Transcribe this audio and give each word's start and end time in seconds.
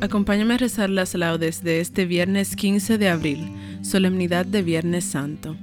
Acompáñame 0.00 0.54
a 0.54 0.58
rezar 0.58 0.90
las 0.90 1.14
laudes 1.14 1.62
de 1.62 1.80
este 1.80 2.04
viernes 2.04 2.56
15 2.56 2.98
de 2.98 3.08
abril, 3.08 3.50
solemnidad 3.82 4.44
de 4.44 4.62
Viernes 4.62 5.04
Santo. 5.04 5.56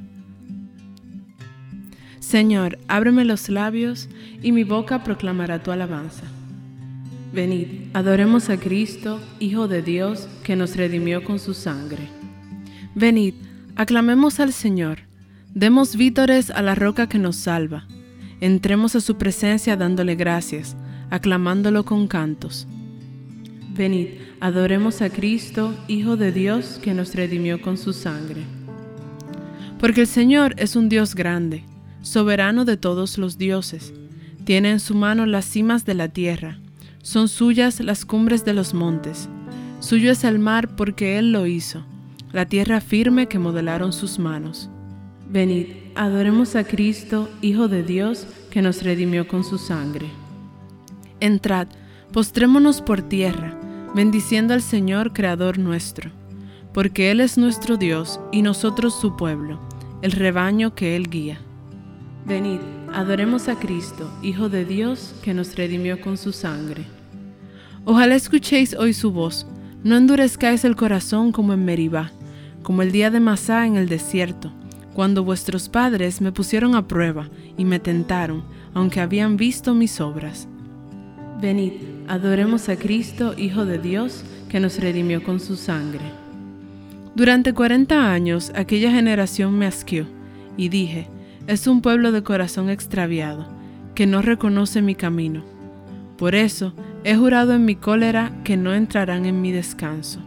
Señor, 2.19 2.79
ábreme 2.87 3.25
los 3.25 3.49
labios 3.49 4.09
y 4.41 4.51
mi 4.51 4.63
boca 4.63 5.03
proclamará 5.03 5.61
tu 5.61 5.71
alabanza. 5.71 6.23
Venid, 7.33 7.67
adoremos 7.93 8.49
a 8.49 8.57
Cristo, 8.57 9.19
Hijo 9.39 9.67
de 9.67 9.81
Dios, 9.81 10.27
que 10.43 10.55
nos 10.55 10.75
redimió 10.75 11.23
con 11.23 11.37
su 11.37 11.53
sangre. 11.53 12.07
Venid, 12.95 13.33
aclamemos 13.75 14.39
al 14.39 14.53
Señor, 14.53 14.99
demos 15.53 15.95
vítores 15.95 16.49
a 16.51 16.61
la 16.61 16.75
roca 16.75 17.07
que 17.07 17.19
nos 17.19 17.35
salva. 17.35 17.85
Entremos 18.39 18.95
a 18.95 19.01
su 19.01 19.17
presencia 19.17 19.75
dándole 19.75 20.15
gracias, 20.15 20.75
aclamándolo 21.09 21.83
con 21.83 22.07
cantos. 22.07 22.67
Venid, 23.75 24.07
adoremos 24.39 25.01
a 25.01 25.09
Cristo, 25.09 25.73
Hijo 25.89 26.15
de 26.15 26.31
Dios, 26.31 26.79
que 26.81 26.93
nos 26.93 27.13
redimió 27.13 27.61
con 27.61 27.77
su 27.77 27.91
sangre. 27.91 28.43
Porque 29.81 30.01
el 30.01 30.07
Señor 30.07 30.55
es 30.57 30.77
un 30.77 30.87
Dios 30.87 31.13
grande, 31.13 31.65
soberano 32.01 32.63
de 32.63 32.77
todos 32.77 33.17
los 33.17 33.37
dioses. 33.37 33.93
Tiene 34.45 34.71
en 34.71 34.79
su 34.79 34.95
mano 34.95 35.25
las 35.25 35.43
cimas 35.43 35.83
de 35.83 35.93
la 35.93 36.07
tierra, 36.07 36.59
son 37.01 37.27
suyas 37.27 37.81
las 37.81 38.05
cumbres 38.05 38.45
de 38.45 38.53
los 38.53 38.73
montes. 38.73 39.27
Suyo 39.81 40.09
es 40.09 40.23
el 40.23 40.39
mar 40.39 40.77
porque 40.77 41.19
Él 41.19 41.33
lo 41.33 41.45
hizo, 41.45 41.85
la 42.31 42.45
tierra 42.45 42.79
firme 42.79 43.27
que 43.27 43.39
modelaron 43.39 43.91
sus 43.91 44.19
manos. 44.19 44.69
Venid, 45.29 45.67
adoremos 45.95 46.55
a 46.55 46.63
Cristo, 46.63 47.29
Hijo 47.41 47.67
de 47.67 47.83
Dios, 47.83 48.25
que 48.51 48.61
nos 48.61 48.83
redimió 48.83 49.27
con 49.27 49.43
su 49.43 49.57
sangre. 49.57 50.07
Entrad, 51.19 51.67
postrémonos 52.13 52.81
por 52.81 53.01
tierra, 53.01 53.59
bendiciendo 53.95 54.53
al 54.53 54.61
Señor 54.61 55.13
Creador 55.13 55.57
nuestro, 55.57 56.11
porque 56.73 57.11
Él 57.11 57.21
es 57.21 57.37
nuestro 57.37 57.77
Dios 57.77 58.19
y 58.33 58.41
nosotros 58.41 58.93
su 58.99 59.15
pueblo, 59.15 59.57
el 60.01 60.11
rebaño 60.11 60.75
que 60.75 60.97
Él 60.97 61.09
guía. 61.09 61.39
Venid, 62.25 62.59
adoremos 62.93 63.47
a 63.47 63.57
Cristo, 63.57 64.11
Hijo 64.21 64.49
de 64.49 64.65
Dios, 64.65 65.15
que 65.23 65.33
nos 65.33 65.55
redimió 65.55 66.01
con 66.01 66.17
su 66.17 66.33
sangre. 66.33 66.83
Ojalá 67.85 68.15
escuchéis 68.15 68.75
hoy 68.75 68.93
su 68.93 69.13
voz, 69.13 69.47
no 69.85 69.95
endurezcáis 69.95 70.65
el 70.65 70.75
corazón 70.75 71.31
como 71.31 71.53
en 71.53 71.63
Meribá, 71.63 72.11
como 72.63 72.81
el 72.81 72.91
día 72.91 73.09
de 73.11 73.21
Masá 73.21 73.65
en 73.65 73.77
el 73.77 73.87
desierto, 73.87 74.51
cuando 74.93 75.23
vuestros 75.23 75.69
padres 75.69 76.19
me 76.19 76.33
pusieron 76.33 76.75
a 76.75 76.85
prueba 76.85 77.29
y 77.57 77.63
me 77.63 77.79
tentaron, 77.79 78.43
aunque 78.73 78.99
habían 78.99 79.37
visto 79.37 79.73
mis 79.73 80.01
obras. 80.01 80.49
Venid, 81.39 81.94
adoremos 82.07 82.69
a 82.69 82.75
Cristo, 82.75 83.33
Hijo 83.37 83.65
de 83.65 83.77
Dios, 83.77 84.23
que 84.49 84.59
nos 84.59 84.79
redimió 84.79 85.23
con 85.23 85.39
su 85.39 85.55
sangre. 85.55 86.01
Durante 87.15 87.53
cuarenta 87.53 88.11
años 88.11 88.51
aquella 88.55 88.91
generación 88.91 89.57
me 89.57 89.65
asqueó, 89.65 90.05
y 90.57 90.69
dije, 90.69 91.07
es 91.47 91.67
un 91.67 91.81
pueblo 91.81 92.11
de 92.11 92.23
corazón 92.23 92.69
extraviado, 92.69 93.47
que 93.93 94.07
no 94.07 94.21
reconoce 94.21 94.81
mi 94.81 94.95
camino. 94.95 95.43
Por 96.17 96.35
eso 96.35 96.73
he 97.03 97.15
jurado 97.15 97.53
en 97.53 97.65
mi 97.65 97.75
cólera 97.75 98.31
que 98.43 98.57
no 98.57 98.73
entrarán 98.73 99.25
en 99.25 99.41
mi 99.41 99.51
descanso. 99.51 100.19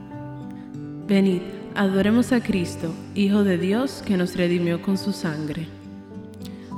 Venid, 1.06 1.40
adoremos 1.74 2.32
a 2.32 2.40
Cristo, 2.40 2.94
Hijo 3.14 3.44
de 3.44 3.58
Dios, 3.58 4.02
que 4.06 4.16
nos 4.16 4.36
redimió 4.36 4.80
con 4.82 4.98
su 4.98 5.12
sangre. 5.12 5.66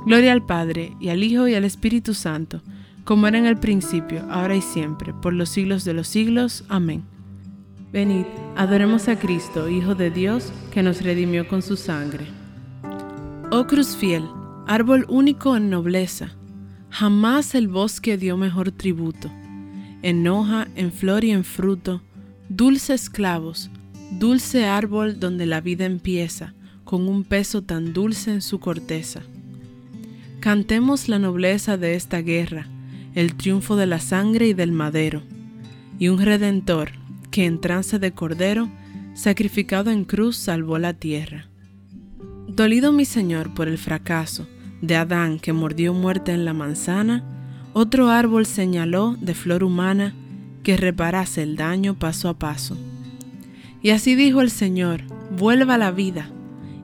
Gloria 0.05 0.31
al 0.31 0.45
Padre, 0.45 0.93
y 0.99 1.09
al 1.09 1.23
Hijo, 1.23 1.47
y 1.47 1.53
al 1.53 1.63
Espíritu 1.63 2.13
Santo, 2.13 2.61
como 3.03 3.27
era 3.27 3.37
en 3.37 3.45
el 3.45 3.57
principio, 3.57 4.25
ahora 4.29 4.55
y 4.55 4.61
siempre, 4.61 5.13
por 5.13 5.33
los 5.33 5.49
siglos 5.49 5.83
de 5.83 5.93
los 5.93 6.07
siglos. 6.07 6.63
Amén. 6.69 7.03
Venid, 7.91 8.25
adoremos 8.55 9.07
a 9.07 9.19
Cristo, 9.19 9.67
Hijo 9.67 9.95
de 9.95 10.11
Dios, 10.11 10.51
que 10.71 10.81
nos 10.83 11.01
redimió 11.01 11.47
con 11.47 11.61
su 11.61 11.75
sangre. 11.75 12.25
Oh 13.51 13.67
cruz 13.67 13.97
fiel, 13.97 14.23
árbol 14.65 15.05
único 15.09 15.57
en 15.57 15.69
nobleza, 15.69 16.31
jamás 16.89 17.53
el 17.53 17.67
bosque 17.67 18.17
dio 18.17 18.37
mejor 18.37 18.71
tributo. 18.71 19.29
En 20.03 20.25
hoja, 20.27 20.67
en 20.75 20.91
flor 20.91 21.25
y 21.25 21.31
en 21.31 21.43
fruto, 21.43 22.01
dulces 22.47 23.09
clavos, 23.09 23.69
dulce 24.11 24.65
árbol 24.65 25.19
donde 25.19 25.45
la 25.45 25.59
vida 25.59 25.85
empieza, 25.85 26.53
con 26.85 27.07
un 27.07 27.23
peso 27.23 27.61
tan 27.61 27.93
dulce 27.93 28.31
en 28.31 28.41
su 28.41 28.59
corteza. 28.59 29.21
Cantemos 30.39 31.07
la 31.07 31.19
nobleza 31.19 31.77
de 31.77 31.95
esta 31.95 32.21
guerra, 32.21 32.67
el 33.13 33.35
triunfo 33.35 33.75
de 33.75 33.87
la 33.87 33.99
sangre 33.99 34.47
y 34.47 34.53
del 34.53 34.71
madero, 34.71 35.23
y 35.99 36.07
un 36.07 36.19
redentor 36.21 36.91
que 37.29 37.45
en 37.45 37.59
trance 37.59 37.99
de 37.99 38.13
cordero, 38.13 38.69
sacrificado 39.13 39.91
en 39.91 40.05
cruz, 40.05 40.37
salvó 40.37 40.77
la 40.77 40.93
tierra. 40.93 41.47
Dolido 42.47 42.91
mi 42.91 43.05
Señor 43.05 43.53
por 43.53 43.67
el 43.67 43.77
fracaso 43.77 44.47
de 44.81 44.95
Adán 44.95 45.39
que 45.39 45.53
mordió 45.53 45.93
muerte 45.93 46.31
en 46.31 46.45
la 46.45 46.53
manzana, 46.53 47.23
otro 47.73 48.09
árbol 48.09 48.45
señaló 48.45 49.15
de 49.19 49.33
flor 49.33 49.63
humana 49.63 50.15
que 50.63 50.75
reparase 50.75 51.43
el 51.43 51.55
daño 51.55 51.97
paso 51.97 52.29
a 52.29 52.37
paso. 52.37 52.77
Y 53.81 53.91
así 53.91 54.15
dijo 54.15 54.41
el 54.41 54.51
Señor, 54.51 55.03
vuelva 55.37 55.77
la 55.77 55.91
vida, 55.91 56.29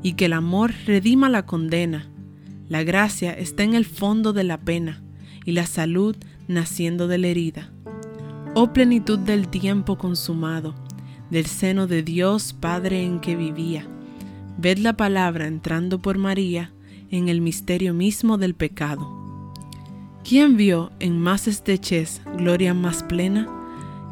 y 0.04 0.13
que 0.13 0.25
el 0.25 0.34
amor 0.34 0.74
redima 0.86 1.28
la 1.30 1.46
condena. 1.46 2.07
La 2.69 2.84
gracia 2.84 3.34
está 3.34 3.63
en 3.63 3.74
el 3.74 3.86
fondo 3.86 4.31
de 4.34 4.44
la 4.44 4.60
pena 4.60 5.02
y 5.48 5.54
la 5.54 5.66
salud 5.66 6.18
naciendo 6.50 7.08
de 7.08 7.18
la 7.18 7.28
herida. 7.28 7.72
Oh 8.54 8.74
plenitud 8.74 9.18
del 9.18 9.48
tiempo 9.48 9.98
consumado, 9.98 10.76
del 11.32 11.46
seno 11.46 11.88
de 11.88 12.04
Dios 12.04 12.52
Padre 12.52 13.06
en 13.06 13.22
que 13.22 13.38
vivía. 13.38 13.88
Ved 14.58 14.80
la 14.80 14.98
palabra 14.98 15.48
entrando 15.48 16.00
por 16.00 16.18
María 16.18 16.74
en 17.12 17.30
el 17.30 17.40
misterio 17.40 17.94
mismo 17.94 18.38
del 18.38 18.56
pecado. 18.56 19.54
¿Quién 20.26 20.58
vio 20.58 20.92
en 21.00 21.18
más 21.18 21.48
estrechez 21.48 22.22
gloria 22.38 22.74
más 22.74 23.02
plena? 23.04 23.48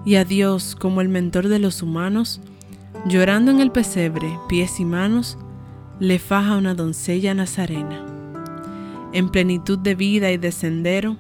Y 0.06 0.16
a 0.16 0.24
Dios 0.24 0.74
como 0.74 1.02
el 1.02 1.10
mentor 1.10 1.50
de 1.50 1.60
los 1.60 1.82
humanos, 1.82 2.40
llorando 3.10 3.52
en 3.52 3.60
el 3.60 3.74
pesebre, 3.74 4.40
pies 4.48 4.80
y 4.80 4.86
manos, 4.86 5.38
le 6.00 6.18
faja 6.18 6.56
una 6.56 6.76
doncella 6.76 7.34
nazarena. 7.34 8.06
En 9.12 9.28
plenitud 9.28 9.78
de 9.78 9.96
vida 9.96 10.32
y 10.32 10.38
de 10.38 10.54
sendero, 10.54 11.18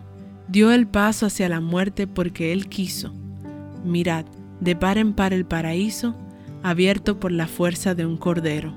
dio 0.47 0.71
el 0.71 0.87
paso 0.87 1.25
hacia 1.25 1.49
la 1.49 1.61
muerte 1.61 2.07
porque 2.07 2.53
Él 2.53 2.67
quiso. 2.67 3.13
Mirad, 3.83 4.25
de 4.59 4.75
par 4.75 4.97
en 4.97 5.13
par 5.13 5.33
el 5.33 5.45
paraíso, 5.45 6.15
abierto 6.63 7.19
por 7.19 7.31
la 7.31 7.47
fuerza 7.47 7.95
de 7.95 8.05
un 8.05 8.17
cordero. 8.17 8.73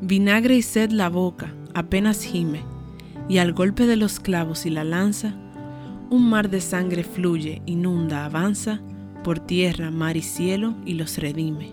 Vinagre 0.00 0.56
y 0.56 0.62
sed 0.62 0.90
la 0.90 1.08
boca, 1.08 1.54
apenas 1.74 2.22
gime, 2.22 2.62
y 3.28 3.38
al 3.38 3.52
golpe 3.52 3.86
de 3.86 3.96
los 3.96 4.20
clavos 4.20 4.66
y 4.66 4.70
la 4.70 4.84
lanza, 4.84 5.34
un 6.10 6.28
mar 6.28 6.50
de 6.50 6.60
sangre 6.60 7.02
fluye, 7.02 7.62
inunda, 7.66 8.24
avanza, 8.24 8.80
por 9.24 9.40
tierra, 9.40 9.90
mar 9.90 10.16
y 10.16 10.22
cielo, 10.22 10.74
y 10.84 10.94
los 10.94 11.18
redime. 11.18 11.72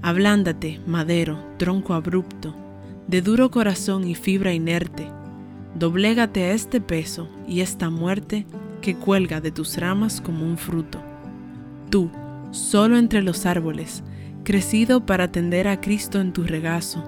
Ablándate, 0.00 0.80
madero, 0.86 1.38
tronco 1.58 1.94
abrupto, 1.94 2.54
de 3.08 3.20
duro 3.20 3.50
corazón 3.50 4.06
y 4.06 4.14
fibra 4.14 4.54
inerte, 4.54 5.10
doblégate 5.74 6.44
a 6.44 6.52
este 6.52 6.80
peso 6.80 7.28
y 7.46 7.60
esta 7.60 7.90
muerte 7.90 8.46
que 8.80 8.94
cuelga 8.94 9.40
de 9.40 9.50
tus 9.50 9.76
ramas 9.78 10.20
como 10.20 10.44
un 10.44 10.58
fruto. 10.58 11.00
Tú, 11.90 12.10
solo 12.50 12.98
entre 12.98 13.22
los 13.22 13.46
árboles, 13.46 14.02
crecido 14.44 15.06
para 15.06 15.24
atender 15.24 15.68
a 15.68 15.80
Cristo 15.80 16.20
en 16.20 16.32
tu 16.32 16.44
regazo, 16.44 17.02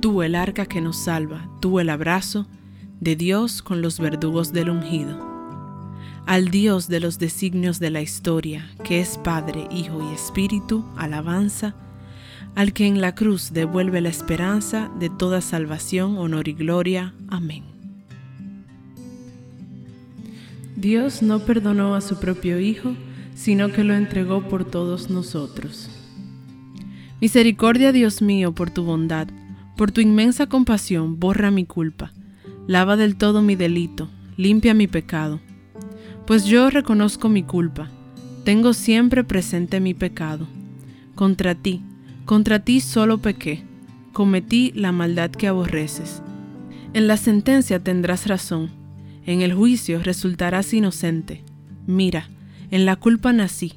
tú 0.00 0.22
el 0.22 0.34
arca 0.34 0.66
que 0.66 0.80
nos 0.80 0.96
salva, 0.96 1.48
tú 1.60 1.80
el 1.80 1.90
abrazo 1.90 2.46
de 3.00 3.16
Dios 3.16 3.62
con 3.62 3.82
los 3.82 4.00
verdugos 4.00 4.52
del 4.52 4.70
ungido. 4.70 5.28
Al 6.26 6.48
Dios 6.48 6.88
de 6.88 7.00
los 7.00 7.18
designios 7.18 7.78
de 7.78 7.90
la 7.90 8.02
historia, 8.02 8.70
que 8.84 9.00
es 9.00 9.18
Padre, 9.18 9.66
Hijo 9.70 10.00
y 10.02 10.14
Espíritu, 10.14 10.84
alabanza, 10.96 11.74
al 12.54 12.72
que 12.72 12.86
en 12.86 13.00
la 13.00 13.14
cruz 13.14 13.52
devuelve 13.52 14.00
la 14.00 14.08
esperanza 14.08 14.90
de 14.98 15.08
toda 15.10 15.40
salvación, 15.40 16.18
honor 16.18 16.48
y 16.48 16.52
gloria. 16.52 17.14
Amén. 17.28 17.64
Dios 20.76 21.22
no 21.22 21.40
perdonó 21.40 21.94
a 21.94 22.00
su 22.00 22.18
propio 22.18 22.58
Hijo, 22.58 22.94
sino 23.34 23.70
que 23.70 23.84
lo 23.84 23.94
entregó 23.94 24.42
por 24.48 24.64
todos 24.64 25.10
nosotros. 25.10 25.90
Misericordia, 27.20 27.92
Dios 27.92 28.22
mío, 28.22 28.54
por 28.54 28.70
tu 28.70 28.82
bondad, 28.84 29.28
por 29.76 29.92
tu 29.92 30.00
inmensa 30.00 30.46
compasión, 30.46 31.20
borra 31.20 31.50
mi 31.50 31.66
culpa, 31.66 32.12
lava 32.66 32.96
del 32.96 33.16
todo 33.16 33.42
mi 33.42 33.56
delito, 33.56 34.08
limpia 34.36 34.72
mi 34.72 34.86
pecado. 34.86 35.40
Pues 36.26 36.46
yo 36.46 36.70
reconozco 36.70 37.28
mi 37.28 37.42
culpa, 37.42 37.90
tengo 38.44 38.72
siempre 38.72 39.22
presente 39.22 39.80
mi 39.80 39.92
pecado. 39.92 40.46
Contra 41.14 41.54
ti, 41.54 41.82
contra 42.30 42.60
ti 42.60 42.78
solo 42.78 43.18
pequé, 43.18 43.64
cometí 44.12 44.70
la 44.76 44.92
maldad 44.92 45.32
que 45.32 45.48
aborreces. 45.48 46.22
En 46.94 47.08
la 47.08 47.16
sentencia 47.16 47.80
tendrás 47.80 48.28
razón, 48.28 48.70
en 49.26 49.42
el 49.42 49.52
juicio 49.52 50.00
resultarás 50.00 50.72
inocente. 50.72 51.42
Mira, 51.88 52.28
en 52.70 52.86
la 52.86 52.94
culpa 52.94 53.32
nací, 53.32 53.72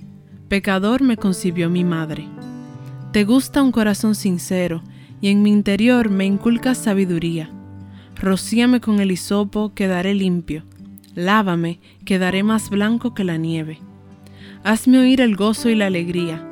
pecador 0.50 1.02
me 1.02 1.18
concibió 1.18 1.68
mi 1.72 1.84
madre. 1.84 2.28
Te 3.12 3.24
gusta 3.24 3.64
un 3.64 3.72
corazón 3.72 4.14
sincero, 4.14 4.84
y 5.20 5.30
en 5.30 5.42
mi 5.42 5.50
interior 5.50 6.12
me 6.12 6.26
inculcas 6.26 6.78
sabiduría. 6.78 7.50
Rocíame 8.18 8.82
con 8.82 9.00
el 9.00 9.10
hisopo, 9.10 9.74
quedaré 9.74 10.14
limpio. 10.14 10.62
Lávame, 11.16 11.80
quedaré 12.06 12.44
más 12.44 12.70
blanco 12.70 13.16
que 13.16 13.24
la 13.24 13.38
nieve. 13.38 13.80
Hazme 14.64 15.00
oír 15.00 15.22
el 15.22 15.36
gozo 15.36 15.72
y 15.72 15.76
la 15.76 15.88
alegría 15.88 16.52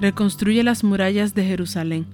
reconstruye 0.00 0.62
las 0.62 0.84
murallas 0.84 1.34
de 1.34 1.44
Jerusalén. 1.44 2.06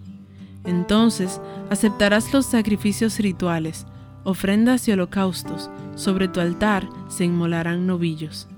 Entonces 0.64 1.40
aceptarás 1.70 2.32
los 2.32 2.46
sacrificios 2.46 3.18
rituales, 3.18 3.86
ofrendas 4.24 4.86
y 4.88 4.92
holocaustos, 4.92 5.70
sobre 5.94 6.28
tu 6.28 6.40
altar 6.40 6.88
se 7.08 7.24
inmolarán 7.24 7.86
novillos. 7.86 8.48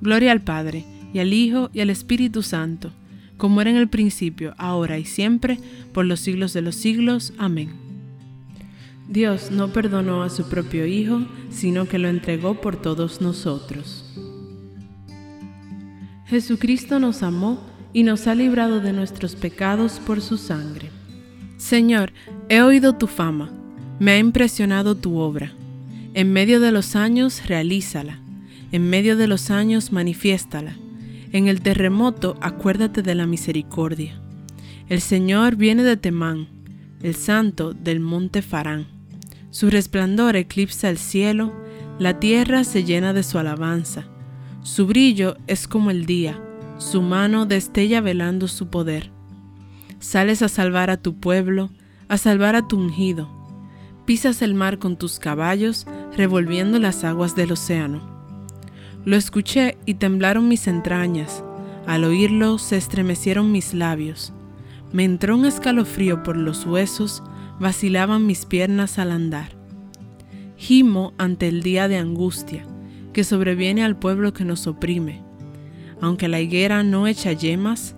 Gloria 0.00 0.32
al 0.32 0.42
Padre, 0.42 0.84
y 1.12 1.18
al 1.18 1.32
Hijo, 1.32 1.70
y 1.72 1.80
al 1.80 1.90
Espíritu 1.90 2.42
Santo, 2.42 2.92
como 3.36 3.60
era 3.60 3.70
en 3.70 3.76
el 3.76 3.88
principio, 3.88 4.54
ahora 4.58 4.98
y 4.98 5.04
siempre, 5.04 5.58
por 5.92 6.04
los 6.04 6.20
siglos 6.20 6.52
de 6.52 6.62
los 6.62 6.76
siglos. 6.76 7.32
Amén. 7.38 7.70
Dios 9.08 9.50
no 9.50 9.72
perdonó 9.72 10.22
a 10.22 10.30
su 10.30 10.48
propio 10.48 10.86
Hijo, 10.86 11.22
sino 11.50 11.88
que 11.88 11.98
lo 11.98 12.08
entregó 12.08 12.60
por 12.60 12.76
todos 12.76 13.20
nosotros. 13.20 14.06
Jesucristo 16.26 17.00
nos 17.00 17.24
amó 17.24 17.69
y 17.92 18.02
nos 18.02 18.26
ha 18.26 18.34
librado 18.34 18.80
de 18.80 18.92
nuestros 18.92 19.34
pecados 19.34 20.00
por 20.06 20.20
su 20.20 20.38
sangre. 20.38 20.90
Señor, 21.56 22.12
he 22.48 22.62
oído 22.62 22.94
tu 22.94 23.06
fama, 23.06 23.50
me 23.98 24.12
ha 24.12 24.18
impresionado 24.18 24.94
tu 24.94 25.18
obra. 25.18 25.52
En 26.14 26.32
medio 26.32 26.60
de 26.60 26.72
los 26.72 26.96
años, 26.96 27.46
realízala. 27.46 28.18
En 28.72 28.88
medio 28.88 29.16
de 29.16 29.26
los 29.26 29.50
años, 29.50 29.92
manifiéstala. 29.92 30.76
En 31.32 31.48
el 31.48 31.60
terremoto, 31.60 32.36
acuérdate 32.40 33.02
de 33.02 33.14
la 33.14 33.26
misericordia. 33.26 34.20
El 34.88 35.00
Señor 35.00 35.56
viene 35.56 35.82
de 35.82 35.96
Temán, 35.96 36.48
el 37.02 37.14
santo 37.14 37.72
del 37.72 38.00
monte 38.00 38.42
Farán. 38.42 38.86
Su 39.50 39.70
resplandor 39.70 40.36
eclipsa 40.36 40.88
el 40.88 40.98
cielo, 40.98 41.52
la 41.98 42.18
tierra 42.18 42.64
se 42.64 42.84
llena 42.84 43.12
de 43.12 43.22
su 43.22 43.38
alabanza. 43.38 44.04
Su 44.62 44.86
brillo 44.86 45.36
es 45.46 45.68
como 45.68 45.90
el 45.90 46.06
día 46.06 46.40
su 46.80 47.02
mano 47.02 47.44
destella 47.44 48.00
velando 48.00 48.48
su 48.48 48.68
poder. 48.68 49.12
Sales 49.98 50.40
a 50.40 50.48
salvar 50.48 50.88
a 50.88 50.96
tu 50.96 51.20
pueblo, 51.20 51.70
a 52.08 52.16
salvar 52.16 52.56
a 52.56 52.66
tu 52.66 52.78
ungido. 52.78 53.28
Pisas 54.06 54.40
el 54.40 54.54
mar 54.54 54.78
con 54.78 54.96
tus 54.96 55.18
caballos, 55.18 55.86
revolviendo 56.16 56.78
las 56.78 57.04
aguas 57.04 57.36
del 57.36 57.52
océano. 57.52 58.00
Lo 59.04 59.16
escuché 59.16 59.76
y 59.84 59.94
temblaron 59.94 60.48
mis 60.48 60.66
entrañas. 60.66 61.44
Al 61.86 62.04
oírlo 62.04 62.56
se 62.56 62.78
estremecieron 62.78 63.52
mis 63.52 63.74
labios. 63.74 64.32
Me 64.90 65.04
entró 65.04 65.36
un 65.36 65.44
escalofrío 65.44 66.22
por 66.22 66.38
los 66.38 66.64
huesos, 66.64 67.22
vacilaban 67.60 68.26
mis 68.26 68.46
piernas 68.46 68.98
al 68.98 69.12
andar. 69.12 69.52
Gimo 70.56 71.12
ante 71.18 71.46
el 71.48 71.62
día 71.62 71.88
de 71.88 71.98
angustia 71.98 72.66
que 73.12 73.22
sobreviene 73.22 73.84
al 73.84 73.98
pueblo 73.98 74.32
que 74.32 74.44
nos 74.44 74.66
oprime 74.66 75.29
aunque 76.00 76.28
la 76.28 76.40
higuera 76.40 76.82
no 76.82 77.06
echa 77.06 77.32
yemas 77.32 77.94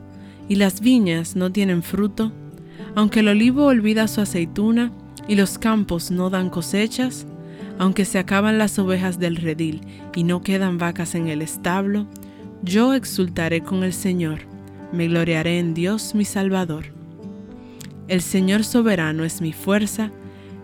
y 0.49 0.57
las 0.57 0.81
viñas 0.81 1.37
no 1.37 1.51
tienen 1.53 1.83
fruto, 1.83 2.33
aunque 2.95 3.21
el 3.21 3.29
olivo 3.29 3.67
olvida 3.67 4.09
su 4.09 4.21
aceituna 4.21 4.93
y 5.29 5.37
los 5.37 5.59
campos 5.59 6.11
no 6.11 6.31
dan 6.31 6.51
cosechas, 6.51 7.27
aunque 7.79 8.05
se 8.05 8.19
acaban 8.19 8.59
las 8.59 8.79
ovejas 8.79 9.19
del 9.19 9.37
redil 9.37 9.81
y 10.15 10.25
no 10.25 10.43
quedan 10.43 10.79
vacas 10.79 11.15
en 11.15 11.29
el 11.29 11.43
establo, 11.43 12.07
yo 12.63 12.95
exultaré 12.95 13.63
con 13.63 13.83
el 13.83 13.93
Señor, 13.93 14.41
me 14.93 15.09
gloriaré 15.09 15.59
en 15.59 15.75
Dios 15.75 16.15
mi 16.15 16.25
Salvador. 16.25 16.87
El 18.09 18.21
Señor 18.21 18.65
soberano 18.65 19.25
es 19.25 19.41
mi 19.41 19.53
fuerza, 19.53 20.11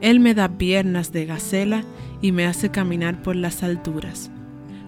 Él 0.00 0.21
me 0.21 0.35
da 0.35 0.59
piernas 0.59 1.12
de 1.12 1.26
gacela 1.26 1.83
y 2.21 2.33
me 2.33 2.47
hace 2.47 2.71
caminar 2.71 3.23
por 3.23 3.37
las 3.37 3.62
alturas. 3.62 4.30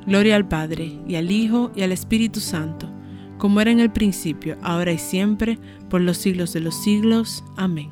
Gloria 0.07 0.37
al 0.37 0.49
Padre, 0.49 0.99
y 1.07 1.16
al 1.16 1.30
Hijo, 1.30 1.73
y 1.75 1.83
al 1.83 1.92
Espíritu 1.92 2.40
Santo, 2.40 2.90
como 3.38 3.61
era 3.61 3.71
en 3.71 3.80
el 3.80 3.90
principio, 3.90 4.57
ahora 4.62 4.92
y 4.92 4.99
siempre, 4.99 5.59
por 5.88 6.00
los 6.00 6.19
siglos 6.19 6.52
de 6.52 6.61
los 6.61 6.75
siglos. 6.83 7.45
Amén. 7.57 7.90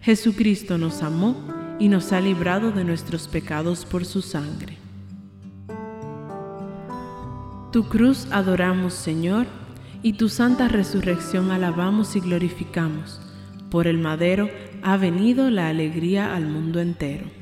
Jesucristo 0.00 0.78
nos 0.78 1.02
amó 1.02 1.36
y 1.78 1.88
nos 1.88 2.12
ha 2.12 2.20
librado 2.20 2.72
de 2.72 2.84
nuestros 2.84 3.28
pecados 3.28 3.84
por 3.84 4.04
su 4.04 4.22
sangre. 4.22 4.76
Tu 7.72 7.84
cruz 7.88 8.26
adoramos, 8.30 8.92
Señor, 8.92 9.46
y 10.02 10.14
tu 10.14 10.28
santa 10.28 10.68
resurrección 10.68 11.50
alabamos 11.50 12.16
y 12.16 12.20
glorificamos. 12.20 13.20
Por 13.70 13.86
el 13.86 13.98
madero 13.98 14.50
ha 14.82 14.96
venido 14.96 15.48
la 15.50 15.68
alegría 15.68 16.34
al 16.34 16.46
mundo 16.46 16.80
entero. 16.80 17.41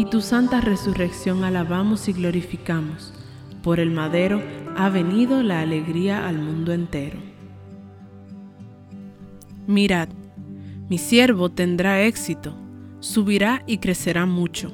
y 0.00 0.06
tu 0.06 0.22
santa 0.22 0.62
resurrección 0.62 1.44
alabamos 1.44 2.08
y 2.08 2.14
glorificamos. 2.14 3.12
Por 3.62 3.80
el 3.80 3.90
madero 3.90 4.42
ha 4.74 4.88
venido 4.88 5.42
la 5.42 5.60
alegría 5.60 6.26
al 6.26 6.38
mundo 6.38 6.72
entero. 6.72 7.18
Mirad, 9.66 10.08
mi 10.88 10.96
siervo 10.96 11.50
tendrá 11.50 12.00
éxito, 12.00 12.54
subirá 13.00 13.62
y 13.66 13.76
crecerá 13.76 14.24
mucho. 14.24 14.72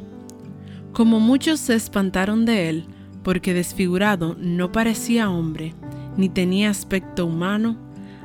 Como 0.92 1.18
muchos 1.18 1.59
se 1.59 1.75
espantaron 1.75 2.45
de 2.45 2.68
él, 2.68 2.87
porque 3.25 3.52
desfigurado 3.52 4.37
no 4.38 4.71
parecía 4.71 5.28
hombre, 5.28 5.75
ni 6.16 6.28
tenía 6.28 6.71
aspecto 6.71 7.26
humano, 7.26 7.76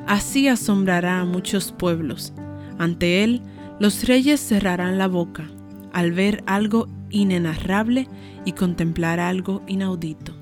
así 0.06 0.48
asombrará 0.48 1.20
a 1.20 1.26
muchos 1.26 1.72
pueblos. 1.72 2.32
Ante 2.78 3.24
él 3.24 3.42
los 3.80 4.04
reyes 4.04 4.40
cerrarán 4.40 5.00
la 5.00 5.08
boca 5.08 5.50
al 5.94 6.12
ver 6.12 6.44
algo 6.46 6.88
inenarrable 7.10 8.08
y 8.46 8.54
contemplar 8.54 9.20
algo 9.20 9.62
inaudito. 9.68 10.34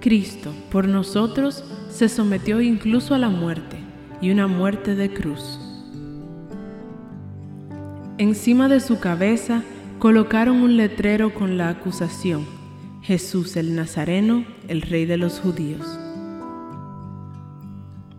Cristo, 0.00 0.52
por 0.70 0.86
nosotros, 0.86 1.64
se 1.88 2.08
sometió 2.08 2.60
incluso 2.60 3.14
a 3.14 3.18
la 3.18 3.30
muerte, 3.30 3.78
y 4.20 4.30
una 4.30 4.46
muerte 4.46 4.94
de 4.94 5.12
cruz. 5.12 5.58
Encima 8.18 8.68
de 8.68 8.80
su 8.80 9.00
cabeza 9.00 9.62
colocaron 9.98 10.58
un 10.58 10.76
letrero 10.76 11.34
con 11.34 11.56
la 11.56 11.68
acusación, 11.68 12.46
Jesús 13.02 13.56
el 13.56 13.74
Nazareno, 13.74 14.44
el 14.68 14.82
Rey 14.82 15.04
de 15.06 15.16
los 15.16 15.40
Judíos. 15.40 15.98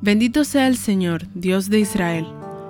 Bendito 0.02 0.44
sea 0.44 0.68
el 0.68 0.78
Señor, 0.78 1.28
Dios 1.34 1.70
de 1.70 1.80
Israel, 1.80 2.28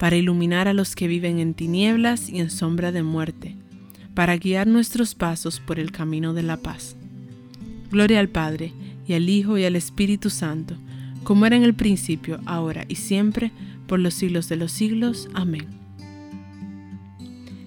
para 0.00 0.16
iluminar 0.16 0.66
a 0.66 0.72
los 0.72 0.96
que 0.96 1.08
viven 1.08 1.40
en 1.40 1.52
tinieblas 1.52 2.30
y 2.30 2.40
en 2.40 2.48
sombra 2.48 2.90
de 2.90 3.02
muerte, 3.02 3.58
para 4.14 4.38
guiar 4.38 4.66
nuestros 4.66 5.14
pasos 5.14 5.60
por 5.60 5.78
el 5.78 5.92
camino 5.92 6.32
de 6.32 6.42
la 6.42 6.56
paz. 6.56 6.96
Gloria 7.90 8.18
al 8.18 8.30
Padre, 8.30 8.72
y 9.06 9.12
al 9.12 9.28
Hijo, 9.28 9.58
y 9.58 9.64
al 9.66 9.76
Espíritu 9.76 10.30
Santo, 10.30 10.74
como 11.22 11.44
era 11.44 11.54
en 11.54 11.64
el 11.64 11.74
principio, 11.74 12.40
ahora 12.46 12.86
y 12.88 12.94
siempre, 12.94 13.52
por 13.86 13.98
los 13.98 14.14
siglos 14.14 14.48
de 14.48 14.56
los 14.56 14.72
siglos. 14.72 15.28
Amén. 15.34 15.66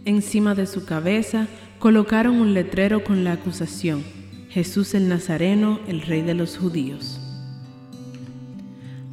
Encima 0.04 0.56
de 0.56 0.66
su 0.66 0.86
cabeza 0.86 1.48
colocaron 1.78 2.38
un 2.38 2.56
letrero 2.56 3.04
con 3.04 3.24
la 3.24 3.34
acusación, 3.34 4.04
Jesús 4.50 4.96
el 4.96 5.08
Nazareno, 5.08 5.82
el 5.88 6.02
Rey 6.02 6.24
de 6.24 6.34
los 6.34 6.58
Judíos. 6.58 7.20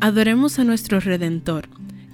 Adoremos 0.00 0.58
a 0.58 0.64
nuestro 0.64 1.00
Redentor, 1.00 1.68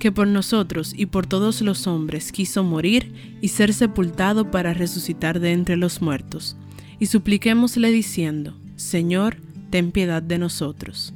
que 0.06 0.12
por 0.12 0.28
nosotros 0.28 0.94
y 0.96 1.06
por 1.06 1.26
todos 1.26 1.62
los 1.62 1.88
hombres 1.88 2.30
quiso 2.30 2.62
morir 2.62 3.36
y 3.40 3.48
ser 3.48 3.74
sepultado 3.74 4.52
para 4.52 4.72
resucitar 4.72 5.40
de 5.40 5.50
entre 5.50 5.76
los 5.76 6.00
muertos, 6.00 6.56
y 7.00 7.06
supliquémosle 7.06 7.90
diciendo, 7.90 8.56
Señor, 8.76 9.38
ten 9.70 9.90
piedad 9.90 10.22
de 10.22 10.38
nosotros. 10.38 11.12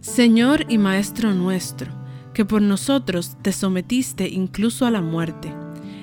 Señor 0.00 0.64
y 0.68 0.78
Maestro 0.78 1.34
nuestro, 1.34 1.90
que 2.34 2.44
por 2.44 2.62
nosotros 2.62 3.36
te 3.42 3.50
sometiste 3.50 4.28
incluso 4.28 4.86
a 4.86 4.92
la 4.92 5.02
muerte. 5.02 5.52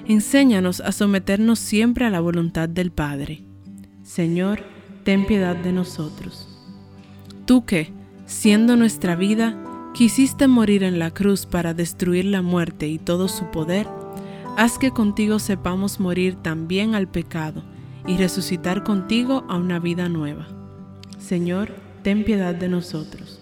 Enséñanos 0.05 0.81
a 0.81 0.91
someternos 0.91 1.59
siempre 1.59 2.03
a 2.03 2.09
la 2.09 2.19
voluntad 2.19 2.67
del 2.67 2.91
Padre. 2.91 3.45
Señor, 4.03 4.65
ten 5.05 5.25
piedad 5.25 5.55
de 5.55 5.71
nosotros. 5.71 6.45
Tú 7.45 7.63
que, 7.63 7.93
siendo 8.25 8.75
nuestra 8.75 9.15
vida, 9.15 9.63
quisiste 9.97 10.47
morir 10.47 10.83
en 10.83 10.99
la 10.99 11.09
cruz 11.09 11.47
para 11.47 11.73
destruir 11.73 12.25
la 12.25 12.43
muerte 12.43 12.87
y 12.87 12.99
todo 12.99 13.27
su 13.27 13.49
poder, 13.49 13.87
haz 14.55 14.77
que 14.77 14.91
contigo 14.91 15.39
sepamos 15.39 15.99
morir 15.99 16.35
también 16.35 16.93
al 16.93 17.07
pecado 17.07 17.63
y 18.05 18.15
resucitar 18.15 18.83
contigo 18.83 19.43
a 19.49 19.57
una 19.57 19.79
vida 19.79 20.07
nueva. 20.07 20.47
Señor, 21.17 21.73
ten 22.03 22.23
piedad 22.25 22.53
de 22.53 22.69
nosotros. 22.69 23.41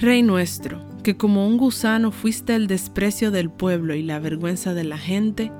Rey 0.00 0.24
nuestro, 0.24 0.80
que 1.04 1.16
como 1.16 1.46
un 1.46 1.58
gusano 1.58 2.10
fuiste 2.10 2.56
el 2.56 2.66
desprecio 2.66 3.30
del 3.30 3.48
pueblo 3.48 3.94
y 3.94 4.02
la 4.02 4.18
vergüenza 4.18 4.74
de 4.74 4.82
la 4.82 4.98
gente, 4.98 5.52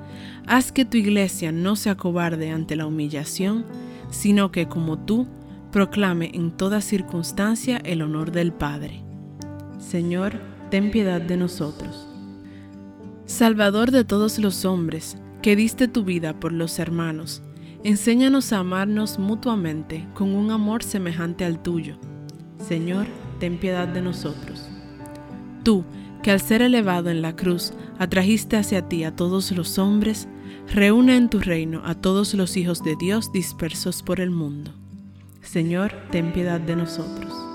haz 0.48 0.72
que 0.72 0.84
tu 0.84 0.96
iglesia 0.96 1.52
no 1.52 1.76
se 1.76 1.90
acobarde 1.90 2.50
ante 2.50 2.74
la 2.74 2.86
humillación, 2.86 3.66
sino 4.10 4.50
que 4.50 4.66
como 4.66 4.98
tú, 4.98 5.28
proclame 5.70 6.32
en 6.34 6.50
toda 6.50 6.80
circunstancia 6.80 7.76
el 7.84 8.02
honor 8.02 8.32
del 8.32 8.52
Padre. 8.52 9.11
Señor, 9.92 10.40
ten 10.70 10.90
piedad 10.90 11.20
de 11.20 11.36
nosotros. 11.36 12.08
Salvador 13.26 13.90
de 13.90 14.04
todos 14.04 14.38
los 14.38 14.64
hombres, 14.64 15.18
que 15.42 15.54
diste 15.54 15.86
tu 15.86 16.02
vida 16.02 16.40
por 16.40 16.50
los 16.50 16.78
hermanos, 16.78 17.42
enséñanos 17.84 18.54
a 18.54 18.60
amarnos 18.60 19.18
mutuamente 19.18 20.08
con 20.14 20.34
un 20.34 20.50
amor 20.50 20.82
semejante 20.82 21.44
al 21.44 21.62
tuyo. 21.62 21.98
Señor, 22.56 23.04
ten 23.38 23.58
piedad 23.58 23.86
de 23.86 24.00
nosotros. 24.00 24.66
Tú, 25.62 25.84
que 26.22 26.30
al 26.30 26.40
ser 26.40 26.62
elevado 26.62 27.10
en 27.10 27.20
la 27.20 27.36
cruz 27.36 27.74
atrajiste 27.98 28.56
hacia 28.56 28.88
ti 28.88 29.04
a 29.04 29.14
todos 29.14 29.52
los 29.52 29.78
hombres, 29.78 30.26
reúne 30.72 31.16
en 31.16 31.28
tu 31.28 31.38
reino 31.38 31.82
a 31.84 31.94
todos 31.96 32.32
los 32.32 32.56
hijos 32.56 32.82
de 32.82 32.96
Dios 32.96 33.30
dispersos 33.30 34.02
por 34.02 34.20
el 34.20 34.30
mundo. 34.30 34.72
Señor, 35.42 35.92
ten 36.10 36.32
piedad 36.32 36.62
de 36.62 36.76
nosotros. 36.76 37.51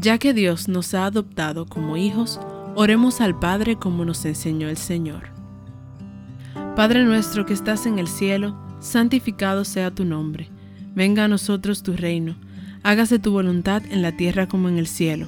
Ya 0.00 0.16
que 0.18 0.32
Dios 0.32 0.68
nos 0.68 0.94
ha 0.94 1.06
adoptado 1.06 1.66
como 1.66 1.96
hijos, 1.96 2.38
oremos 2.76 3.20
al 3.20 3.36
Padre 3.36 3.80
como 3.80 4.04
nos 4.04 4.24
enseñó 4.24 4.68
el 4.68 4.76
Señor. 4.76 5.30
Padre 6.76 7.04
nuestro 7.04 7.44
que 7.44 7.52
estás 7.52 7.84
en 7.84 7.98
el 7.98 8.06
cielo, 8.06 8.56
santificado 8.78 9.64
sea 9.64 9.92
tu 9.92 10.04
nombre. 10.04 10.50
Venga 10.94 11.24
a 11.24 11.28
nosotros 11.28 11.82
tu 11.82 11.94
reino. 11.94 12.36
Hágase 12.84 13.18
tu 13.18 13.32
voluntad 13.32 13.82
en 13.90 14.02
la 14.02 14.16
tierra 14.16 14.46
como 14.46 14.68
en 14.68 14.78
el 14.78 14.86
cielo. 14.86 15.26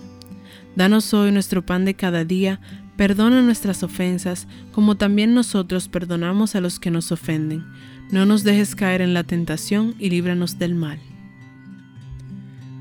Danos 0.76 1.12
hoy 1.14 1.32
nuestro 1.32 1.66
pan 1.66 1.84
de 1.84 1.94
cada 1.94 2.24
día. 2.24 2.60
Perdona 2.96 3.42
nuestras 3.42 3.82
ofensas, 3.82 4.46
como 4.70 4.96
también 4.96 5.34
nosotros 5.34 5.88
perdonamos 5.88 6.54
a 6.54 6.60
los 6.60 6.78
que 6.78 6.92
nos 6.92 7.10
ofenden. 7.10 7.66
No 8.12 8.24
nos 8.24 8.44
dejes 8.44 8.76
caer 8.76 9.00
en 9.00 9.14
la 9.14 9.24
tentación 9.24 9.96
y 9.98 10.10
líbranos 10.10 10.60
del 10.60 10.76
mal. 10.76 11.00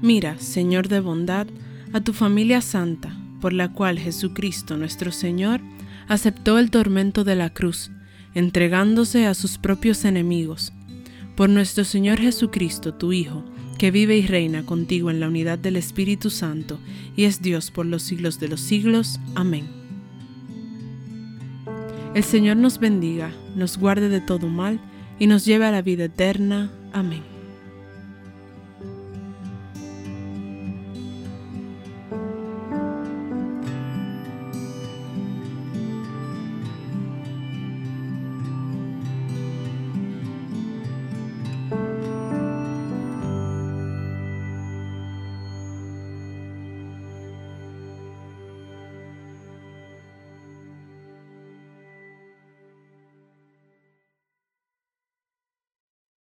Mira, 0.04 0.38
Señor 0.38 0.88
de 0.88 1.00
bondad, 1.00 1.48
a 1.94 2.02
tu 2.02 2.14
familia 2.14 2.62
santa, 2.62 3.16
por 3.42 3.54
la 3.54 3.72
cual 3.72 4.00
Jesucristo 4.00 4.78
nuestro 4.78 5.12
Señor 5.12 5.62
aceptó 6.08 6.60
el 6.60 6.72
tormento 6.72 7.24
de 7.24 7.36
la 7.36 7.52
cruz, 7.52 7.92
entregándose 8.34 9.26
a 9.26 9.34
sus 9.34 9.58
propios 9.58 10.06
enemigos. 10.06 10.74
Por 11.36 11.50
nuestro 11.50 11.84
Señor 11.84 12.20
Jesucristo, 12.20 12.94
tu 12.94 13.14
Hijo, 13.14 13.46
que 13.78 13.92
vive 13.92 14.18
y 14.18 14.28
reina 14.28 14.66
contigo 14.66 15.10
en 15.10 15.20
la 15.20 15.28
unidad 15.28 15.58
del 15.58 15.78
Espíritu 15.78 16.30
Santo, 16.30 16.80
y 17.16 17.24
es 17.24 17.42
Dios 17.42 17.72
por 17.72 17.86
los 17.86 18.04
siglos 18.04 18.40
de 18.40 18.50
los 18.50 18.60
siglos. 18.60 19.20
Amén. 19.36 19.68
El 22.14 22.24
Señor 22.24 22.58
nos 22.58 22.80
bendiga, 22.80 23.32
nos 23.56 23.78
guarde 23.78 24.10
de 24.10 24.20
todo 24.20 24.48
mal, 24.48 24.80
y 25.18 25.28
nos 25.28 25.46
lleve 25.46 25.66
a 25.66 25.72
la 25.72 25.82
vida 25.82 26.06
eterna. 26.06 26.72
Amén. 26.92 27.39